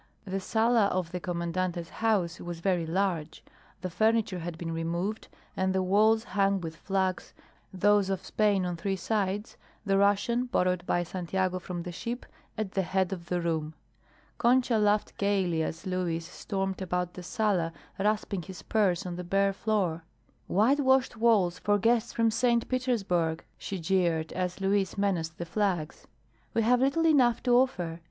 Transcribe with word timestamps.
The 0.25 0.39
sala 0.39 0.87
of 0.87 1.11
the 1.11 1.19
Commandante's 1.19 1.89
house 1.89 2.39
was 2.39 2.59
very 2.59 2.87
large. 2.87 3.43
The 3.81 3.89
furniture 3.91 4.39
had 4.39 4.57
been 4.57 4.73
removed 4.73 5.27
and 5.55 5.75
the 5.75 5.83
walls 5.83 6.23
hung 6.23 6.59
with 6.59 6.75
flags, 6.75 7.35
those 7.71 8.09
of 8.09 8.25
Spain 8.25 8.65
on 8.65 8.75
three 8.77 8.95
sides, 8.95 9.57
the 9.85 9.99
Russian, 9.99 10.45
borrowed 10.45 10.83
by 10.87 11.03
Santiago 11.03 11.59
from 11.59 11.83
the 11.83 11.91
ship, 11.91 12.25
at 12.57 12.71
the 12.71 12.81
head 12.81 13.13
of 13.13 13.27
the 13.27 13.41
room. 13.41 13.75
Concha 14.39 14.79
laughed 14.79 15.15
gaily 15.19 15.61
as 15.61 15.85
Luis 15.85 16.27
stormed 16.27 16.81
about 16.81 17.13
the 17.13 17.21
sala 17.21 17.71
rasping 17.99 18.41
his 18.41 18.57
spurs 18.57 19.05
on 19.05 19.17
the 19.17 19.23
bare 19.23 19.53
floor. 19.53 20.03
"Whitewashed 20.47 21.15
walls 21.15 21.59
for 21.59 21.77
guests 21.77 22.11
from 22.11 22.31
St. 22.31 22.67
Petersburg!" 22.67 23.45
she 23.55 23.77
jeered, 23.79 24.33
as 24.33 24.59
Luis 24.59 24.97
menaced 24.97 25.37
the 25.37 25.45
flags. 25.45 26.07
"We 26.55 26.63
have 26.63 26.79
little 26.79 27.05
enough 27.05 27.43
to 27.43 27.51
offer. 27.55 27.99